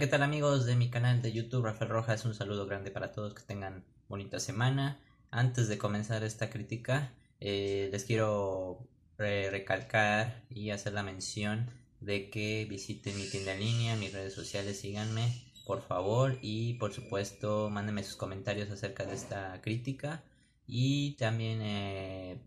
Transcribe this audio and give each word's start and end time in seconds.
¿qué 0.00 0.06
tal 0.06 0.22
amigos 0.22 0.64
de 0.64 0.76
mi 0.76 0.88
canal 0.88 1.20
de 1.20 1.30
YouTube 1.30 1.66
Rafael 1.66 1.90
Rojas? 1.90 2.24
Un 2.24 2.32
saludo 2.32 2.64
grande 2.64 2.90
para 2.90 3.12
todos, 3.12 3.34
que 3.34 3.42
tengan 3.42 3.84
bonita 4.08 4.40
semana. 4.40 4.98
Antes 5.30 5.68
de 5.68 5.76
comenzar 5.76 6.24
esta 6.24 6.48
crítica, 6.48 7.12
eh, 7.38 7.90
les 7.92 8.06
quiero 8.06 8.88
recalcar 9.18 10.42
y 10.48 10.70
hacer 10.70 10.94
la 10.94 11.02
mención 11.02 11.68
de 12.00 12.30
que 12.30 12.64
visiten 12.64 13.14
mi 13.14 13.28
tienda 13.28 13.52
en 13.52 13.60
línea, 13.60 13.96
mis 13.96 14.14
redes 14.14 14.32
sociales, 14.32 14.80
síganme 14.80 15.52
por 15.66 15.82
favor 15.82 16.38
y 16.40 16.74
por 16.74 16.94
supuesto 16.94 17.68
mándenme 17.68 18.02
sus 18.02 18.16
comentarios 18.16 18.70
acerca 18.70 19.04
de 19.04 19.14
esta 19.14 19.60
crítica 19.60 20.24
y 20.66 21.12
también 21.16 21.60
eh, 21.60 22.40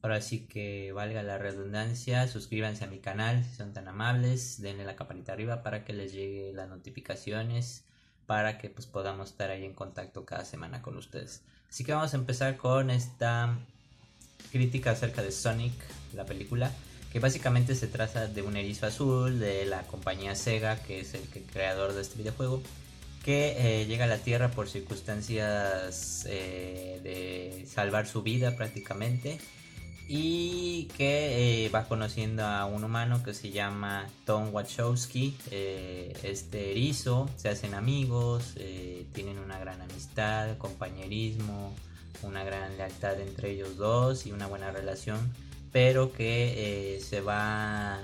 Ahora 0.00 0.20
sí 0.20 0.46
que 0.46 0.92
valga 0.92 1.22
la 1.24 1.38
redundancia, 1.38 2.28
suscríbanse 2.28 2.84
a 2.84 2.86
mi 2.86 2.98
canal 2.98 3.44
si 3.44 3.56
son 3.56 3.72
tan 3.72 3.88
amables, 3.88 4.60
denle 4.60 4.84
la 4.84 4.94
campanita 4.94 5.32
arriba 5.32 5.62
para 5.62 5.84
que 5.84 5.92
les 5.92 6.12
llegue 6.12 6.52
las 6.52 6.68
notificaciones, 6.68 7.84
para 8.26 8.58
que 8.58 8.70
pues 8.70 8.86
podamos 8.86 9.30
estar 9.30 9.50
ahí 9.50 9.64
en 9.64 9.74
contacto 9.74 10.24
cada 10.24 10.44
semana 10.44 10.82
con 10.82 10.96
ustedes. 10.96 11.42
Así 11.68 11.84
que 11.84 11.92
vamos 11.92 12.14
a 12.14 12.16
empezar 12.16 12.56
con 12.56 12.90
esta 12.90 13.58
crítica 14.52 14.92
acerca 14.92 15.22
de 15.22 15.32
Sonic, 15.32 15.74
la 16.14 16.24
película, 16.24 16.70
que 17.12 17.18
básicamente 17.18 17.74
se 17.74 17.88
trata 17.88 18.28
de 18.28 18.42
un 18.42 18.56
erizo 18.56 18.86
azul 18.86 19.40
de 19.40 19.64
la 19.66 19.82
compañía 19.82 20.36
Sega, 20.36 20.80
que 20.80 21.00
es 21.00 21.14
el 21.14 21.22
creador 21.52 21.92
de 21.92 22.02
este 22.02 22.18
videojuego, 22.18 22.62
que 23.24 23.80
eh, 23.80 23.86
llega 23.86 24.04
a 24.04 24.08
la 24.08 24.18
Tierra 24.18 24.52
por 24.52 24.68
circunstancias 24.68 26.24
eh, 26.28 27.00
de 27.02 27.66
salvar 27.66 28.06
su 28.06 28.22
vida 28.22 28.56
prácticamente 28.56 29.38
y 30.08 30.84
que 30.96 31.66
eh, 31.66 31.68
va 31.68 31.86
conociendo 31.86 32.42
a 32.42 32.64
un 32.64 32.82
humano 32.82 33.22
que 33.22 33.34
se 33.34 33.50
llama 33.50 34.06
Tom 34.24 34.54
Wachowski, 34.54 35.36
este 35.50 36.70
erizo, 36.70 37.28
se 37.36 37.50
hacen 37.50 37.74
amigos, 37.74 38.54
eh, 38.56 39.06
tienen 39.12 39.38
una 39.38 39.58
gran 39.58 39.82
amistad, 39.82 40.56
compañerismo, 40.56 41.74
una 42.22 42.42
gran 42.42 42.78
lealtad 42.78 43.20
entre 43.20 43.50
ellos 43.50 43.76
dos 43.76 44.26
y 44.26 44.32
una 44.32 44.46
buena 44.46 44.70
relación, 44.70 45.18
pero 45.72 46.10
que 46.10 46.98
se 47.06 47.20
van 47.20 48.00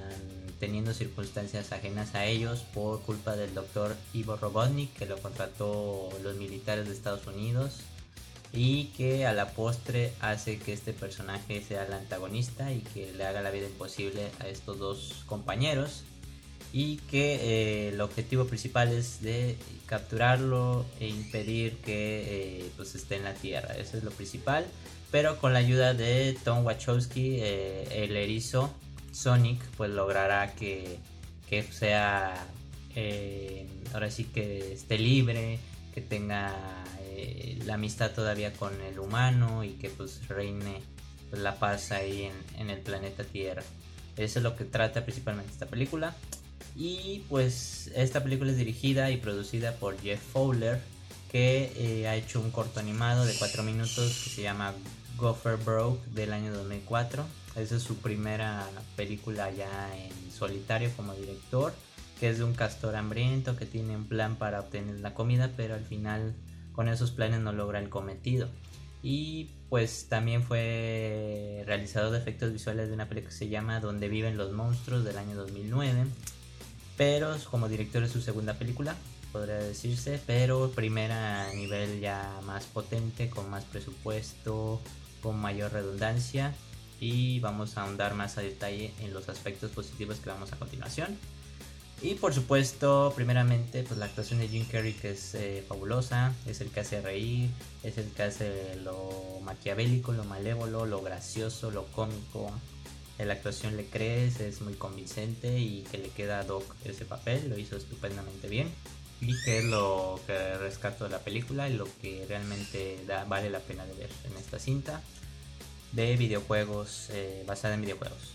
teniendo 0.61 0.93
circunstancias 0.93 1.73
ajenas 1.73 2.15
a 2.15 2.27
ellos 2.27 2.61
por 2.75 3.01
culpa 3.01 3.35
del 3.35 3.55
doctor 3.55 3.97
Ivo 4.13 4.37
Robotnik 4.37 4.93
que 4.93 5.07
lo 5.07 5.19
contrató 5.19 6.11
los 6.23 6.37
militares 6.37 6.87
de 6.87 6.93
Estados 6.93 7.27
Unidos 7.27 7.81
y 8.55 8.87
que 8.97 9.27
a 9.27 9.33
la 9.33 9.51
postre 9.51 10.13
hace 10.21 10.59
que 10.59 10.73
este 10.73 10.93
personaje 10.93 11.63
sea 11.63 11.85
el 11.85 11.93
antagonista 11.93 12.73
y 12.73 12.81
que 12.81 13.13
le 13.13 13.25
haga 13.25 13.43
la 13.43 13.51
vida 13.51 13.67
imposible 13.67 14.31
a 14.39 14.47
estos 14.47 14.79
dos 14.79 15.25
compañeros 15.27 16.05
y 16.73 16.97
que 17.11 17.35
eh, 17.35 17.89
el 17.89 18.01
objetivo 18.01 18.47
principal 18.47 18.93
es 18.93 19.23
de 19.23 19.57
capturarlo 19.87 20.87
e 21.01 21.09
impedir 21.09 21.77
que 21.79 22.63
eh, 22.63 22.71
pues 22.77 22.95
esté 22.95 23.17
en 23.17 23.25
la 23.25 23.35
tierra. 23.35 23.75
Eso 23.75 23.97
es 23.97 24.05
lo 24.05 24.11
principal 24.11 24.65
pero 25.11 25.39
con 25.39 25.53
la 25.53 25.61
ayuda 25.61 25.95
de 25.95 26.37
Tom 26.45 26.65
Wachowski 26.65 27.37
eh, 27.41 28.05
el 28.05 28.17
erizo 28.17 28.73
Sonic 29.13 29.61
pues 29.77 29.91
logrará 29.91 30.55
que, 30.55 30.99
que 31.49 31.63
sea 31.63 32.47
ahora 33.93 34.11
sí 34.11 34.25
que 34.25 34.73
esté 34.73 34.99
libre 34.99 35.59
que 35.95 36.01
tenga 36.01 36.53
eh, 37.03 37.59
la 37.65 37.75
amistad 37.75 38.11
todavía 38.11 38.53
con 38.53 38.81
el 38.83 38.99
humano 38.99 39.63
y 39.63 39.75
que 39.75 39.89
pues 39.91 40.27
reine 40.27 40.83
pues, 41.31 41.41
la 41.41 41.55
paz 41.55 41.93
ahí 41.93 42.29
en, 42.59 42.69
el 42.69 42.81
planeta 42.81 43.23
Tierra. 43.23 43.63
Eso 44.17 44.41
es 44.41 44.43
lo 44.43 44.57
que 44.57 44.65
trata 44.65 45.05
principalmente 45.05 45.53
esta 45.53 45.67
película. 45.67 46.15
Y 46.77 47.23
pues 47.29 47.93
esta 47.95 48.25
película 48.25 48.51
es 48.51 48.57
dirigida 48.57 49.13
y 49.13 49.19
producida 49.19 49.77
por 49.77 50.01
Jeff 50.01 50.21
Fowler, 50.21 50.81
que 51.31 51.73
eh, 51.77 52.09
ha 52.09 52.17
hecho 52.17 52.41
un 52.41 52.51
corto 52.51 52.81
animado 52.81 53.25
de 53.25 53.35
4 53.35 53.63
minutos 53.63 54.21
que 54.25 54.31
se 54.31 54.43
llama 54.43 54.75
Gopher 55.17 55.57
Broke 55.57 56.05
del 56.07 56.33
año 56.33 56.53
2004. 56.53 57.25
Esa 57.55 57.77
es 57.77 57.83
su 57.85 57.97
primera 57.99 58.69
película 58.97 59.53
ya 59.53 59.97
en 59.97 60.33
solitario 60.33 60.91
como 60.97 61.15
director, 61.15 61.73
que 62.19 62.31
es 62.31 62.39
de 62.39 62.45
un 62.45 62.55
castor 62.55 62.97
hambriento 62.97 63.57
que 63.57 63.67
tiene 63.67 63.97
un 63.97 64.07
plan 64.07 64.37
para 64.37 64.61
obtener 64.61 65.01
la 65.01 65.15
comida, 65.15 65.51
pero 65.57 65.75
al 65.75 65.85
final 65.85 66.35
con 66.73 66.89
esos 66.89 67.11
planes 67.11 67.41
no 67.41 67.53
logra 67.53 67.79
el 67.79 67.89
cometido. 67.89 68.49
Y 69.03 69.51
pues 69.69 70.07
también 70.09 70.43
fue 70.43 71.63
realizador 71.67 72.11
de 72.11 72.19
efectos 72.19 72.53
visuales 72.53 72.89
de 72.89 72.95
una 72.95 73.09
película 73.09 73.31
que 73.31 73.37
se 73.37 73.49
llama 73.49 73.81
Donde 73.81 74.09
viven 74.09 74.37
los 74.37 74.53
monstruos 74.53 75.05
del 75.05 75.19
año 75.19 75.37
2009. 75.37 76.07
Pero 76.97 77.37
como 77.51 77.69
director 77.69 78.03
es 78.03 78.13
su 78.13 78.21
segunda 78.21 78.55
película, 78.55 78.97
podría 79.31 79.57
decirse, 79.57 80.21
pero 80.27 80.71
primera 80.71 81.51
a 81.51 81.53
nivel 81.53 82.01
ya 82.01 82.41
más 82.47 82.65
potente, 82.67 83.29
con 83.29 83.51
más 83.51 83.65
presupuesto, 83.65 84.81
con 85.21 85.39
mayor 85.39 85.73
redundancia. 85.73 86.55
Y 87.01 87.41
vamos 87.41 87.77
a 87.77 87.83
ahondar 87.83 88.15
más 88.15 88.39
a 88.39 88.41
detalle 88.41 88.95
en 89.01 89.13
los 89.13 89.29
aspectos 89.29 89.73
positivos 89.73 90.19
que 90.19 90.31
vamos 90.31 90.53
a 90.53 90.57
continuación. 90.57 91.19
Y 92.03 92.15
por 92.17 92.35
supuesto, 92.35 93.13
primeramente, 93.17 93.83
pues 93.83 93.99
la 93.99 94.07
actuación 94.07 94.41
de 94.41 94.49
Jim 94.49 94.67
Carrey 94.71 94.93
que 94.93 95.13
es 95.13 95.35
eh, 95.35 95.65
fabulosa, 95.67 96.35
es 96.47 96.61
el 96.61 96.69
que 96.69 96.81
hace 96.81 97.01
reír, 97.01 97.51
es 97.83 97.97
el 97.99 98.11
que 98.11 98.25
hace 98.25 98.77
lo 98.83 99.41
maquiavélico, 99.43 100.13
lo 100.13 100.25
malévolo, 100.25 100.87
lo 100.87 101.01
gracioso, 101.01 101.71
lo 101.71 101.87
cómico. 101.87 102.51
En 103.19 103.29
la 103.29 103.35
actuación 103.35 103.77
le 103.77 103.87
crees, 103.87 104.41
es 104.41 104.61
muy 104.61 104.75
convincente 104.75 105.59
y 105.59 105.83
que 105.91 105.99
le 105.99 106.09
queda 106.09 106.41
a 106.41 106.45
Doc 106.45 106.65
ese 106.85 107.05
papel, 107.05 107.49
lo 107.49 107.59
hizo 107.59 107.77
estupendamente 107.77 108.49
bien. 108.49 108.71
Y 109.21 109.41
que 109.45 109.59
es 109.59 109.65
lo 109.65 110.21
que 110.27 110.59
rescato 110.59 111.05
de 111.05 111.11
la 111.11 111.21
película 111.21 111.71
y 111.71 111.75
lo 111.75 111.89
que 112.03 112.27
realmente 112.29 113.03
da, 113.07 113.25
vale 113.25 113.49
la 113.49 113.61
pena 113.61 113.87
de 113.87 113.95
ver 113.95 114.11
en 114.25 114.37
esta 114.37 114.59
cinta 114.59 115.01
de 115.93 116.17
videojuegos, 116.17 117.09
eh, 117.11 117.45
basada 117.47 117.75
en 117.75 117.83
videojuegos. 117.83 118.35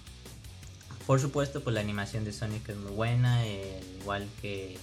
Por 1.09 1.19
supuesto, 1.19 1.63
pues 1.63 1.73
la 1.73 1.79
animación 1.79 2.23
de 2.23 2.31
Sonic 2.31 2.69
es 2.69 2.77
muy 2.77 2.91
buena, 2.91 3.43
igual 3.99 4.27
que 4.43 4.77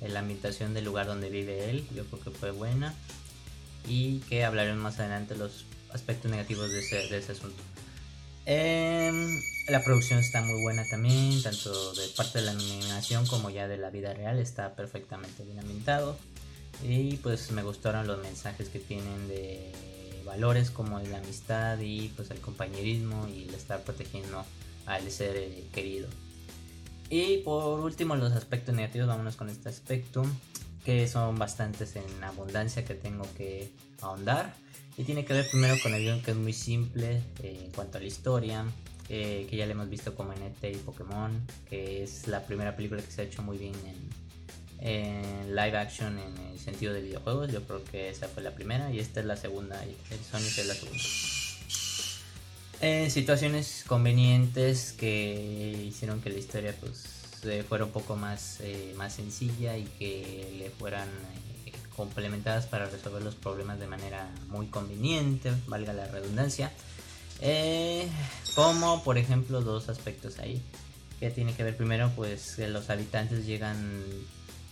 la 0.00 0.20
ambientación 0.20 0.72
del 0.72 0.86
lugar 0.86 1.06
donde 1.06 1.28
vive 1.28 1.68
él, 1.68 1.86
yo 1.94 2.06
creo 2.06 2.22
que 2.22 2.30
fue 2.30 2.52
buena. 2.52 2.94
Y 3.86 4.20
que 4.20 4.46
hablaremos 4.46 4.82
más 4.82 4.98
adelante 4.98 5.36
los 5.36 5.66
aspectos 5.92 6.30
negativos 6.30 6.70
de 6.72 6.78
ese, 6.78 7.32
asunto. 7.32 7.62
Em, 8.46 9.38
la 9.68 9.84
producción 9.84 10.20
está 10.20 10.40
muy 10.40 10.58
buena 10.62 10.88
también, 10.88 11.42
tanto 11.42 11.92
de 11.92 12.08
parte 12.16 12.38
de 12.38 12.46
la 12.46 12.52
animación 12.52 13.26
como 13.26 13.50
ya 13.50 13.68
de 13.68 13.76
la 13.76 13.90
vida 13.90 14.14
real, 14.14 14.38
está 14.38 14.74
perfectamente 14.74 15.44
bien 15.44 15.58
ambientado. 15.58 16.16
Y 16.82 17.16
pues 17.16 17.50
me 17.50 17.62
gustaron 17.62 18.06
los 18.06 18.22
mensajes 18.22 18.70
que 18.70 18.78
tienen 18.78 19.28
de 19.28 19.70
valores 20.24 20.70
como 20.70 20.98
la 20.98 21.18
amistad 21.18 21.78
y 21.78 22.08
pues 22.16 22.30
el 22.30 22.40
compañerismo 22.40 23.28
y 23.28 23.42
el 23.42 23.54
estar 23.54 23.82
protegiendo 23.82 24.46
al 24.88 25.10
ser 25.10 25.36
eh, 25.36 25.64
querido. 25.72 26.08
Y 27.10 27.38
por 27.38 27.80
último, 27.80 28.16
los 28.16 28.32
aspectos 28.32 28.74
negativos, 28.74 29.08
vámonos 29.08 29.36
con 29.36 29.48
este 29.48 29.68
aspecto, 29.68 30.24
que 30.84 31.06
son 31.06 31.38
bastantes 31.38 31.96
en 31.96 32.24
abundancia 32.24 32.84
que 32.84 32.94
tengo 32.94 33.24
que 33.36 33.70
ahondar. 34.00 34.54
Y 34.96 35.04
tiene 35.04 35.24
que 35.24 35.32
ver 35.32 35.46
primero 35.48 35.76
con 35.82 35.94
el 35.94 36.02
guion 36.02 36.22
que 36.22 36.32
es 36.32 36.36
muy 36.36 36.52
simple 36.52 37.22
eh, 37.42 37.62
en 37.64 37.70
cuanto 37.70 37.98
a 37.98 38.00
la 38.00 38.06
historia, 38.06 38.64
eh, 39.08 39.46
que 39.48 39.56
ya 39.56 39.64
le 39.66 39.72
hemos 39.72 39.88
visto 39.88 40.14
como 40.14 40.32
en 40.32 40.42
ET 40.42 40.74
y 40.74 40.78
Pokémon, 40.78 41.46
que 41.68 42.02
es 42.02 42.26
la 42.26 42.44
primera 42.44 42.74
película 42.74 43.00
que 43.00 43.10
se 43.10 43.22
ha 43.22 43.24
hecho 43.24 43.42
muy 43.42 43.58
bien 43.58 43.74
en, 44.80 44.88
en, 44.88 45.54
live 45.54 45.78
action 45.78 46.18
en 46.18 46.36
el 46.52 46.58
sentido 46.58 46.92
de 46.92 47.02
videojuegos. 47.02 47.52
Yo 47.52 47.62
creo 47.62 47.84
que 47.84 48.10
esa 48.10 48.26
fue 48.26 48.42
la 48.42 48.54
primera 48.54 48.92
y 48.92 48.98
esta 48.98 49.20
es 49.20 49.26
la 49.26 49.36
segunda, 49.36 49.82
y 49.86 49.96
el 50.12 50.20
Sonic 50.24 50.58
es 50.58 50.66
la 50.66 50.74
segunda. 50.74 51.47
Eh, 52.80 53.10
situaciones 53.10 53.84
convenientes 53.88 54.92
que 54.92 55.84
hicieron 55.88 56.20
que 56.20 56.30
la 56.30 56.38
historia 56.38 56.74
pues 56.78 57.06
fuera 57.68 57.84
un 57.84 57.90
poco 57.90 58.14
más, 58.14 58.58
eh, 58.60 58.94
más 58.96 59.14
sencilla 59.14 59.76
y 59.76 59.84
que 59.98 60.54
le 60.58 60.70
fueran 60.70 61.08
eh, 61.66 61.72
complementadas 61.96 62.66
para 62.66 62.86
resolver 62.86 63.22
los 63.22 63.34
problemas 63.34 63.80
de 63.80 63.88
manera 63.88 64.30
muy 64.48 64.66
conveniente, 64.66 65.52
valga 65.66 65.92
la 65.92 66.06
redundancia. 66.06 66.70
como 68.54 69.02
por 69.02 69.18
ejemplo 69.18 69.60
dos 69.60 69.88
aspectos 69.88 70.38
ahí 70.38 70.60
que 71.20 71.30
tiene 71.30 71.54
que 71.54 71.64
ver 71.64 71.76
primero 71.76 72.10
pues 72.14 72.56
que 72.56 72.68
los 72.68 72.90
habitantes 72.90 73.46
llegan 73.46 74.02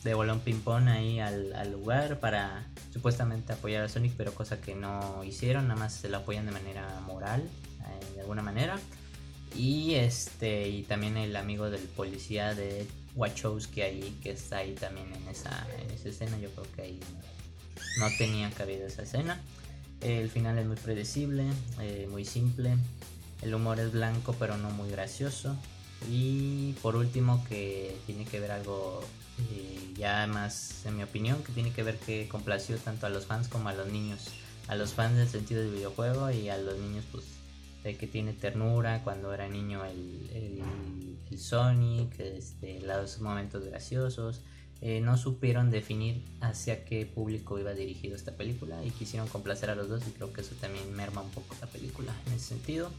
de 0.07 0.15
bolón 0.15 0.39
ping 0.39 0.61
pong 0.61 0.89
ahí 0.89 1.19
al, 1.19 1.53
al, 1.55 1.73
lugar 1.73 2.21
para 2.21 2.65
supuestamente 2.93 3.53
apoyar 3.53 3.83
a 3.83 3.89
Sonic 3.89 4.13
pero 4.17 4.33
cosa 4.33 4.61
que 4.61 4.77
no 4.77 5.25
hicieron 5.25 5.67
nada 5.67 5.81
más 5.81 5.95
se 5.95 6.09
lo 6.09 6.19
apoyan 6.19 6.47
de 6.47 6.53
manera 6.53 7.01
moral 7.05 7.43
eh, 7.43 8.15
de 8.15 8.21
alguna 8.21 8.43
manera. 8.43 8.79
Y 9.57 9.95
este 9.95 10.69
y 10.69 10.83
también 10.83 11.17
el 11.17 11.35
amigo 11.35 11.71
del 11.71 11.83
policía 11.83 12.55
de 12.55 12.87
Wachowski 13.17 13.81
ahí, 13.83 14.17
que 14.23 14.31
está 14.31 14.59
ahí 14.59 14.75
también 14.75 15.13
en 15.13 15.29
esa, 15.29 15.67
en 15.81 15.91
esa 15.91 16.09
escena. 16.09 16.39
Yo 16.39 16.51
creo 16.51 16.67
que 16.75 16.83
ahí 16.83 17.01
no, 17.99 18.09
tenía 18.17 18.51
cabida 18.51 18.87
esa 18.87 19.03
escena. 19.03 19.41
El 20.01 20.31
final 20.31 20.57
es 20.59 20.67
muy 20.67 20.77
predecible, 20.77 21.45
eh, 21.81 22.07
muy 22.11 22.25
simple. 22.25 22.77
El 23.43 23.55
humor 23.55 23.81
es 23.81 23.91
blanco 23.91 24.37
pero 24.39 24.57
no 24.57 24.71
muy 24.71 24.89
gracioso. 24.89 25.57
Y 26.09 26.75
por 26.83 26.95
último 26.95 27.45
que 27.49 27.97
tiene 28.07 28.25
que 28.25 28.39
ver 28.39 28.53
algo 28.53 29.03
ya 29.97 30.27
más 30.27 30.85
en 30.87 30.97
mi 30.97 31.03
opinión 31.03 31.43
que 31.43 31.53
tiene 31.53 31.73
que 31.73 31.83
ver 31.83 31.97
que 31.99 32.29
complació 32.29 32.77
tanto 32.77 33.07
a 33.07 33.09
los 33.09 33.27
fans 33.27 33.49
como 33.49 33.69
a 33.69 33.75
los 33.75 33.91
niños 33.91 34.29
a 34.69 34.75
los 34.75 34.93
fans 34.93 35.17
del 35.17 35.29
sentido 35.29 35.63
del 35.63 35.73
videojuego 35.73 36.31
y 36.31 36.49
a 36.49 36.59
los 36.59 36.79
niños 36.79 37.05
pues 37.11 37.25
de 37.83 37.97
que 37.97 38.07
tiene 38.07 38.33
ternura 38.33 39.03
cuando 39.05 39.33
era 39.33 39.49
niño 39.49 39.85
el, 39.85 40.31
el, 40.35 41.39
Sonic 41.39 42.19
este, 42.19 42.81
los 42.81 43.21
momentos 43.21 43.65
graciosos 43.65 44.41
eh, 44.81 45.01
no 45.01 45.17
supieron 45.17 45.71
definir 45.71 46.23
hacia 46.41 46.85
qué 46.85 47.07
público 47.07 47.59
iba 47.59 47.73
dirigido 47.73 48.15
esta 48.15 48.37
película 48.37 48.85
y 48.85 48.91
quisieron 48.91 49.29
complacer 49.29 49.71
a 49.71 49.75
los 49.75 49.89
dos 49.89 50.03
y 50.07 50.11
creo 50.11 50.33
que 50.33 50.43
eso 50.43 50.55
también 50.61 50.93
merma 50.95 51.23
un 51.23 51.31
poco 51.31 51.55
la 51.61 51.67
película 51.67 52.15
en 52.27 52.35
ese 52.35 52.49
sentido. 52.49 52.91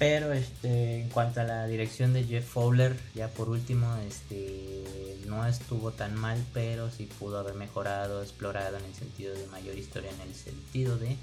Pero 0.00 0.32
este, 0.32 1.02
en 1.02 1.10
cuanto 1.10 1.42
a 1.42 1.44
la 1.44 1.66
dirección 1.66 2.14
de 2.14 2.24
Jeff 2.24 2.46
Fowler, 2.46 2.96
ya 3.14 3.28
por 3.28 3.50
último, 3.50 3.94
este, 4.08 5.18
no 5.26 5.46
estuvo 5.46 5.90
tan 5.90 6.14
mal, 6.14 6.42
pero 6.54 6.90
sí 6.90 7.04
pudo 7.04 7.38
haber 7.38 7.52
mejorado, 7.52 8.22
explorado 8.22 8.78
en 8.78 8.84
el 8.86 8.94
sentido 8.94 9.34
de 9.34 9.46
mayor 9.48 9.76
historia, 9.76 10.10
en 10.10 10.22
el 10.22 10.34
sentido 10.34 10.96
de 10.96 11.18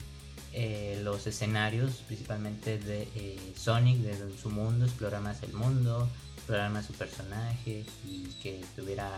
eh, 0.54 1.02
los 1.04 1.26
escenarios, 1.26 2.04
principalmente 2.06 2.78
de 2.78 3.08
eh, 3.16 3.54
Sonic, 3.58 3.98
de 3.98 4.16
su 4.38 4.52
mundo, 4.52 4.86
explorar 4.86 5.24
más 5.24 5.42
el 5.42 5.54
mundo, 5.54 6.08
explorar 6.36 6.70
más 6.70 6.86
su 6.86 6.94
personaje 6.94 7.84
y 8.06 8.26
que 8.44 8.64
tuviera 8.76 9.10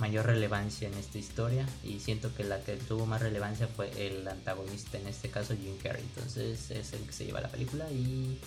mayor 0.00 0.26
relevancia 0.26 0.88
en 0.88 0.94
esta 0.94 1.18
historia. 1.18 1.68
Y 1.84 2.00
siento 2.00 2.34
que 2.34 2.42
la 2.42 2.58
que 2.58 2.78
tuvo 2.78 3.06
más 3.06 3.22
relevancia 3.22 3.68
fue 3.68 3.92
el 4.04 4.26
antagonista 4.26 4.98
en 4.98 5.06
este 5.06 5.30
caso 5.30 5.54
Jim 5.54 5.76
Carrey. 5.80 6.02
Entonces 6.02 6.72
es 6.72 6.92
el 6.94 7.02
que 7.02 7.12
se 7.12 7.26
lleva 7.26 7.40
la 7.40 7.48
película 7.48 7.88
y, 7.92 8.40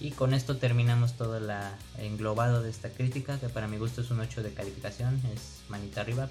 y 0.00 0.10
con 0.10 0.34
esto 0.34 0.56
terminamos 0.56 1.14
todo 1.14 1.38
el 1.38 1.50
englobado 1.98 2.62
de 2.62 2.70
esta 2.70 2.90
crítica 2.90 3.38
que 3.40 3.48
para 3.48 3.68
mi 3.68 3.78
gusto 3.78 4.00
es 4.00 4.10
un 4.10 4.20
8 4.20 4.42
de 4.42 4.52
calificación 4.52 5.20
es 5.34 5.62
manita 5.68 6.02
arriba 6.02 6.28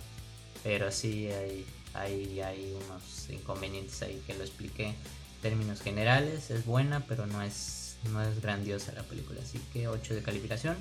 pero 0.63 0.91
sí 0.91 1.27
hay, 1.27 1.65
hay, 1.93 2.41
hay 2.41 2.77
unos 2.85 3.29
inconvenientes 3.29 4.01
ahí 4.01 4.21
que 4.27 4.35
lo 4.35 4.43
expliqué 4.43 4.87
en 4.87 4.95
términos 5.41 5.81
generales 5.81 6.51
es 6.51 6.65
buena 6.65 7.05
pero 7.07 7.25
no 7.25 7.41
es 7.41 7.97
no 8.11 8.21
es 8.21 8.41
grandiosa 8.41 8.91
la 8.93 9.03
película 9.03 9.41
así 9.41 9.59
que 9.73 9.87
8 9.87 10.15
de 10.15 10.21
calificación 10.21 10.77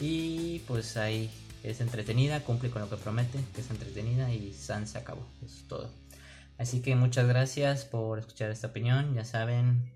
y 0.00 0.60
pues 0.60 0.96
ahí 0.96 1.30
es 1.62 1.80
entretenida, 1.80 2.42
cumple 2.42 2.70
con 2.70 2.82
lo 2.82 2.90
que 2.90 2.96
promete, 2.96 3.38
que 3.54 3.60
es 3.60 3.70
entretenida 3.70 4.32
y 4.32 4.52
San 4.52 4.86
se 4.86 4.98
acabó. 4.98 5.26
Eso 5.44 5.56
es 5.56 5.68
todo. 5.68 5.90
Así 6.58 6.80
que 6.80 6.96
muchas 6.96 7.26
gracias 7.28 7.84
por 7.84 8.18
escuchar 8.18 8.50
esta 8.50 8.68
opinión. 8.68 9.14
Ya 9.14 9.24
saben, 9.24 9.92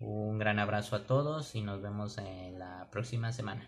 un 0.00 0.38
gran 0.38 0.58
abrazo 0.58 0.96
a 0.96 1.06
todos 1.06 1.54
y 1.54 1.62
nos 1.62 1.82
vemos 1.82 2.18
en 2.18 2.58
la 2.58 2.88
próxima 2.90 3.32
semana. 3.32 3.66